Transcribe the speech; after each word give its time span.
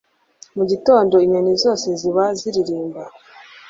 mu 0.55 0.63
gitondo 0.71 1.15
inyoni 1.25 1.53
zose 1.63 1.85
ziba 1.99 2.25
ziririmba 2.39 3.01